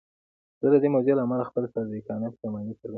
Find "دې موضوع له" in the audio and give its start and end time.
0.83-1.23